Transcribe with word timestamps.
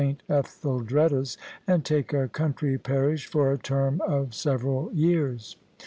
Etheldreda's, 0.27 1.37
and 1.67 1.85
take 1.85 2.11
a 2.11 2.27
country 2.27 2.75
parish 2.79 3.27
for 3.27 3.51
a 3.51 3.57
term 3.59 4.01
of 4.07 4.33
several 4.33 4.91
years. 4.93 5.57